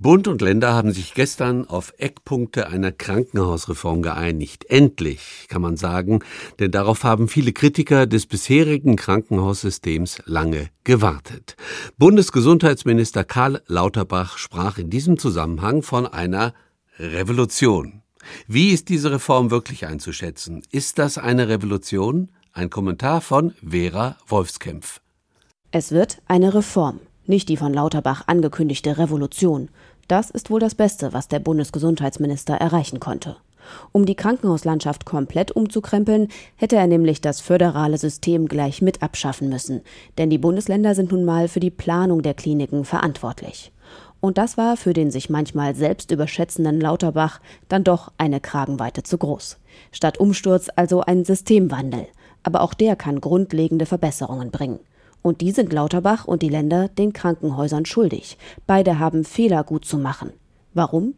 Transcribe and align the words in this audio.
Bund 0.00 0.28
und 0.28 0.40
Länder 0.42 0.74
haben 0.74 0.92
sich 0.92 1.12
gestern 1.14 1.66
auf 1.66 1.92
Eckpunkte 1.98 2.68
einer 2.68 2.92
Krankenhausreform 2.92 4.00
geeinigt. 4.02 4.64
Endlich, 4.70 5.46
kann 5.48 5.60
man 5.60 5.76
sagen, 5.76 6.20
denn 6.60 6.70
darauf 6.70 7.02
haben 7.02 7.26
viele 7.26 7.52
Kritiker 7.52 8.06
des 8.06 8.26
bisherigen 8.26 8.94
Krankenhaussystems 8.94 10.22
lange 10.24 10.68
gewartet. 10.84 11.56
Bundesgesundheitsminister 11.96 13.24
Karl 13.24 13.60
Lauterbach 13.66 14.38
sprach 14.38 14.78
in 14.78 14.88
diesem 14.88 15.18
Zusammenhang 15.18 15.82
von 15.82 16.06
einer 16.06 16.54
Revolution. 17.00 18.02
Wie 18.46 18.68
ist 18.68 18.90
diese 18.90 19.10
Reform 19.10 19.50
wirklich 19.50 19.84
einzuschätzen? 19.84 20.62
Ist 20.70 21.00
das 21.00 21.18
eine 21.18 21.48
Revolution? 21.48 22.30
Ein 22.52 22.70
Kommentar 22.70 23.20
von 23.20 23.52
Vera 23.68 24.16
Wolfskämpf. 24.28 25.00
Es 25.72 25.90
wird 25.90 26.22
eine 26.28 26.54
Reform 26.54 27.00
nicht 27.28 27.48
die 27.48 27.56
von 27.56 27.72
Lauterbach 27.72 28.24
angekündigte 28.26 28.98
Revolution. 28.98 29.68
Das 30.08 30.30
ist 30.30 30.50
wohl 30.50 30.60
das 30.60 30.74
Beste, 30.74 31.12
was 31.12 31.28
der 31.28 31.38
Bundesgesundheitsminister 31.38 32.54
erreichen 32.54 33.00
konnte. 33.00 33.36
Um 33.92 34.06
die 34.06 34.14
Krankenhauslandschaft 34.14 35.04
komplett 35.04 35.52
umzukrempeln, 35.52 36.28
hätte 36.56 36.76
er 36.76 36.86
nämlich 36.86 37.20
das 37.20 37.40
föderale 37.40 37.98
System 37.98 38.48
gleich 38.48 38.80
mit 38.80 39.02
abschaffen 39.02 39.48
müssen, 39.48 39.82
denn 40.16 40.30
die 40.30 40.38
Bundesländer 40.38 40.94
sind 40.94 41.12
nun 41.12 41.24
mal 41.24 41.48
für 41.48 41.60
die 41.60 41.70
Planung 41.70 42.22
der 42.22 42.34
Kliniken 42.34 42.84
verantwortlich. 42.84 43.72
Und 44.20 44.36
das 44.36 44.56
war 44.56 44.76
für 44.76 44.92
den 44.92 45.10
sich 45.10 45.30
manchmal 45.30 45.74
selbst 45.74 46.10
überschätzenden 46.10 46.80
Lauterbach 46.80 47.40
dann 47.68 47.84
doch 47.84 48.10
eine 48.18 48.40
Kragenweite 48.40 49.02
zu 49.02 49.16
groß. 49.16 49.58
Statt 49.92 50.18
Umsturz 50.18 50.68
also 50.74 51.02
ein 51.02 51.24
Systemwandel. 51.24 52.06
Aber 52.42 52.62
auch 52.62 52.74
der 52.74 52.96
kann 52.96 53.20
grundlegende 53.20 53.86
Verbesserungen 53.86 54.50
bringen. 54.50 54.80
Und 55.22 55.40
die 55.40 55.50
sind 55.50 55.72
Lauterbach 55.72 56.26
und 56.26 56.42
die 56.42 56.48
Länder 56.48 56.88
den 56.88 57.12
Krankenhäusern 57.12 57.86
schuldig. 57.86 58.38
Beide 58.66 58.98
haben 58.98 59.24
Fehler 59.24 59.64
gut 59.64 59.84
zu 59.84 59.98
machen. 59.98 60.32
Warum? 60.74 61.14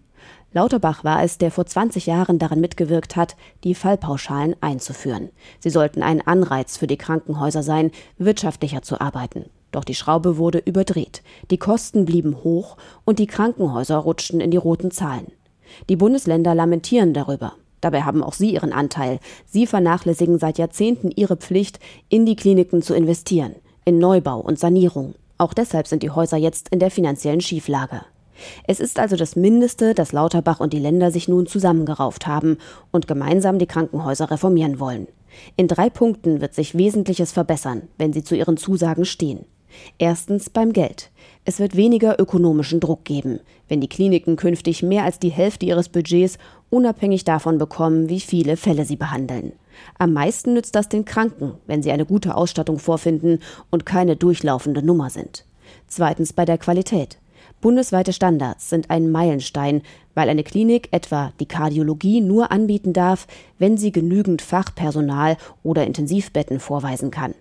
Lauterbach 0.52 1.04
war 1.04 1.22
es, 1.22 1.38
der 1.38 1.52
vor 1.52 1.66
20 1.66 2.06
Jahren 2.06 2.38
daran 2.40 2.60
mitgewirkt 2.60 3.14
hat, 3.14 3.36
die 3.62 3.74
Fallpauschalen 3.74 4.56
einzuführen. 4.60 5.28
Sie 5.60 5.70
sollten 5.70 6.02
ein 6.02 6.26
Anreiz 6.26 6.76
für 6.76 6.88
die 6.88 6.96
Krankenhäuser 6.96 7.62
sein, 7.62 7.92
wirtschaftlicher 8.18 8.82
zu 8.82 9.00
arbeiten. 9.00 9.44
Doch 9.70 9.84
die 9.84 9.94
Schraube 9.94 10.38
wurde 10.38 10.58
überdreht. 10.58 11.22
Die 11.52 11.58
Kosten 11.58 12.04
blieben 12.04 12.42
hoch 12.42 12.76
und 13.04 13.20
die 13.20 13.28
Krankenhäuser 13.28 13.96
rutschten 13.96 14.40
in 14.40 14.50
die 14.50 14.56
roten 14.56 14.90
Zahlen. 14.90 15.30
Die 15.88 15.94
Bundesländer 15.94 16.56
lamentieren 16.56 17.14
darüber. 17.14 17.52
Dabei 17.80 18.02
haben 18.02 18.24
auch 18.24 18.34
sie 18.34 18.52
ihren 18.52 18.72
Anteil. 18.72 19.20
Sie 19.46 19.68
vernachlässigen 19.68 20.40
seit 20.40 20.58
Jahrzehnten 20.58 21.12
ihre 21.12 21.36
Pflicht, 21.36 21.78
in 22.08 22.26
die 22.26 22.34
Kliniken 22.34 22.82
zu 22.82 22.94
investieren 22.94 23.54
in 23.84 23.98
Neubau 23.98 24.40
und 24.40 24.58
Sanierung. 24.58 25.14
Auch 25.38 25.54
deshalb 25.54 25.86
sind 25.86 26.02
die 26.02 26.10
Häuser 26.10 26.36
jetzt 26.36 26.68
in 26.68 26.78
der 26.78 26.90
finanziellen 26.90 27.40
Schieflage. 27.40 28.02
Es 28.66 28.80
ist 28.80 28.98
also 28.98 29.16
das 29.16 29.36
Mindeste, 29.36 29.94
dass 29.94 30.12
Lauterbach 30.12 30.60
und 30.60 30.72
die 30.72 30.78
Länder 30.78 31.10
sich 31.10 31.28
nun 31.28 31.46
zusammengerauft 31.46 32.26
haben 32.26 32.58
und 32.90 33.06
gemeinsam 33.06 33.58
die 33.58 33.66
Krankenhäuser 33.66 34.30
reformieren 34.30 34.80
wollen. 34.80 35.08
In 35.56 35.68
drei 35.68 35.90
Punkten 35.90 36.40
wird 36.40 36.54
sich 36.54 36.76
Wesentliches 36.76 37.32
verbessern, 37.32 37.82
wenn 37.98 38.12
sie 38.12 38.24
zu 38.24 38.34
ihren 38.34 38.56
Zusagen 38.56 39.04
stehen. 39.04 39.44
Erstens 39.98 40.50
beim 40.50 40.72
Geld. 40.72 41.10
Es 41.44 41.60
wird 41.60 41.76
weniger 41.76 42.18
ökonomischen 42.18 42.80
Druck 42.80 43.04
geben, 43.04 43.40
wenn 43.68 43.80
die 43.80 43.88
Kliniken 43.88 44.36
künftig 44.36 44.82
mehr 44.82 45.04
als 45.04 45.18
die 45.18 45.30
Hälfte 45.30 45.66
ihres 45.66 45.88
Budgets 45.88 46.38
unabhängig 46.70 47.24
davon 47.24 47.58
bekommen, 47.58 48.08
wie 48.08 48.20
viele 48.20 48.56
Fälle 48.56 48.84
sie 48.84 48.96
behandeln. 48.96 49.52
Am 49.98 50.12
meisten 50.12 50.54
nützt 50.54 50.74
das 50.74 50.88
den 50.88 51.04
Kranken, 51.04 51.54
wenn 51.66 51.82
sie 51.82 51.92
eine 51.92 52.06
gute 52.06 52.34
Ausstattung 52.36 52.78
vorfinden 52.78 53.40
und 53.70 53.86
keine 53.86 54.16
durchlaufende 54.16 54.82
Nummer 54.82 55.10
sind. 55.10 55.44
Zweitens 55.86 56.32
bei 56.32 56.44
der 56.44 56.58
Qualität. 56.58 57.18
Bundesweite 57.60 58.12
Standards 58.14 58.70
sind 58.70 58.88
ein 58.88 59.10
Meilenstein, 59.10 59.82
weil 60.14 60.30
eine 60.30 60.44
Klinik 60.44 60.88
etwa 60.92 61.32
die 61.40 61.46
Kardiologie 61.46 62.20
nur 62.22 62.50
anbieten 62.50 62.92
darf, 62.92 63.26
wenn 63.58 63.76
sie 63.76 63.92
genügend 63.92 64.40
Fachpersonal 64.40 65.36
oder 65.62 65.86
Intensivbetten 65.86 66.58
vorweisen 66.58 67.10
kann. 67.10 67.34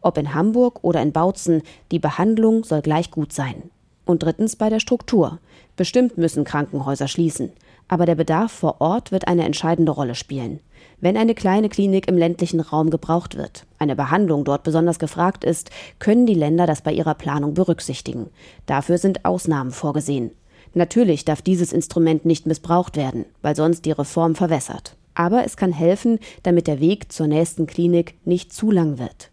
Ob 0.00 0.16
in 0.18 0.34
Hamburg 0.34 0.84
oder 0.84 1.02
in 1.02 1.12
Bautzen, 1.12 1.62
die 1.90 1.98
Behandlung 1.98 2.62
soll 2.62 2.82
gleich 2.82 3.10
gut 3.10 3.32
sein. 3.32 3.70
Und 4.04 4.22
drittens 4.22 4.54
bei 4.54 4.68
der 4.68 4.80
Struktur. 4.80 5.38
Bestimmt 5.76 6.18
müssen 6.18 6.44
Krankenhäuser 6.44 7.08
schließen. 7.08 7.50
Aber 7.88 8.06
der 8.06 8.14
Bedarf 8.14 8.52
vor 8.52 8.80
Ort 8.80 9.12
wird 9.12 9.28
eine 9.28 9.44
entscheidende 9.44 9.92
Rolle 9.92 10.14
spielen. 10.14 10.60
Wenn 11.00 11.16
eine 11.16 11.34
kleine 11.34 11.68
Klinik 11.68 12.08
im 12.08 12.16
ländlichen 12.16 12.60
Raum 12.60 12.88
gebraucht 12.88 13.36
wird, 13.36 13.66
eine 13.78 13.94
Behandlung 13.96 14.44
dort 14.44 14.62
besonders 14.62 14.98
gefragt 14.98 15.44
ist, 15.44 15.70
können 15.98 16.24
die 16.24 16.34
Länder 16.34 16.66
das 16.66 16.82
bei 16.82 16.92
ihrer 16.92 17.14
Planung 17.14 17.54
berücksichtigen. 17.54 18.30
Dafür 18.66 18.98
sind 18.98 19.24
Ausnahmen 19.24 19.70
vorgesehen. 19.70 20.30
Natürlich 20.72 21.24
darf 21.24 21.42
dieses 21.42 21.72
Instrument 21.72 22.24
nicht 22.24 22.46
missbraucht 22.46 22.96
werden, 22.96 23.26
weil 23.42 23.54
sonst 23.54 23.84
die 23.84 23.92
Reform 23.92 24.34
verwässert. 24.34 24.96
Aber 25.14 25.44
es 25.44 25.56
kann 25.56 25.72
helfen, 25.72 26.18
damit 26.42 26.66
der 26.66 26.80
Weg 26.80 27.12
zur 27.12 27.26
nächsten 27.26 27.66
Klinik 27.66 28.14
nicht 28.24 28.52
zu 28.52 28.70
lang 28.70 28.98
wird. 28.98 29.30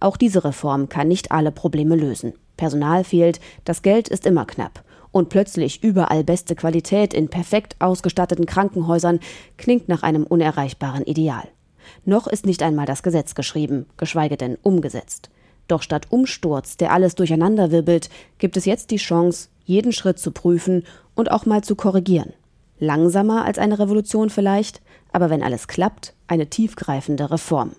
Auch 0.00 0.16
diese 0.16 0.42
Reform 0.42 0.88
kann 0.88 1.06
nicht 1.06 1.30
alle 1.30 1.52
Probleme 1.52 1.96
lösen. 1.96 2.32
Personal 2.56 3.04
fehlt, 3.04 3.40
das 3.64 3.82
Geld 3.82 4.08
ist 4.08 4.26
immer 4.26 4.46
knapp 4.46 4.82
und 5.12 5.28
plötzlich 5.28 5.82
überall 5.82 6.24
beste 6.24 6.54
Qualität 6.54 7.14
in 7.14 7.28
perfekt 7.28 7.76
ausgestatteten 7.78 8.46
Krankenhäusern 8.46 9.20
klingt 9.56 9.88
nach 9.88 10.02
einem 10.02 10.24
unerreichbaren 10.24 11.04
Ideal. 11.04 11.48
Noch 12.04 12.26
ist 12.26 12.46
nicht 12.46 12.62
einmal 12.62 12.86
das 12.86 13.02
Gesetz 13.02 13.34
geschrieben, 13.34 13.86
geschweige 13.96 14.36
denn 14.36 14.56
umgesetzt. 14.62 15.30
Doch 15.68 15.82
statt 15.82 16.06
Umsturz, 16.10 16.76
der 16.76 16.92
alles 16.92 17.14
durcheinanderwirbelt, 17.14 18.10
gibt 18.38 18.56
es 18.56 18.64
jetzt 18.64 18.90
die 18.90 18.96
Chance, 18.96 19.48
jeden 19.64 19.92
Schritt 19.92 20.18
zu 20.18 20.32
prüfen 20.32 20.84
und 21.14 21.30
auch 21.30 21.46
mal 21.46 21.62
zu 21.62 21.76
korrigieren. 21.76 22.32
Langsamer 22.78 23.44
als 23.44 23.58
eine 23.58 23.78
Revolution 23.78 24.30
vielleicht, 24.30 24.80
aber 25.12 25.30
wenn 25.30 25.42
alles 25.42 25.68
klappt, 25.68 26.14
eine 26.26 26.48
tiefgreifende 26.48 27.30
Reform. 27.30 27.72